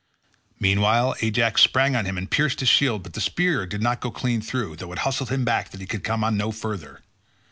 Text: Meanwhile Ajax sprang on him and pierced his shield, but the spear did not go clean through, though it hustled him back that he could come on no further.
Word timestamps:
Meanwhile 0.59 1.17
Ajax 1.21 1.61
sprang 1.61 1.95
on 1.95 2.05
him 2.05 2.17
and 2.17 2.27
pierced 2.31 2.61
his 2.61 2.69
shield, 2.69 3.03
but 3.03 3.13
the 3.13 3.21
spear 3.21 3.67
did 3.67 3.83
not 3.83 3.99
go 4.01 4.09
clean 4.09 4.41
through, 4.41 4.77
though 4.77 4.91
it 4.93 4.97
hustled 5.05 5.29
him 5.29 5.45
back 5.45 5.69
that 5.69 5.79
he 5.79 5.85
could 5.85 6.03
come 6.03 6.23
on 6.23 6.35
no 6.35 6.51
further. 6.51 7.03